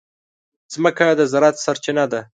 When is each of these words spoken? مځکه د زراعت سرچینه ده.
مځکه 0.83 1.07
د 1.19 1.21
زراعت 1.31 1.55
سرچینه 1.65 2.05
ده. 2.11 2.21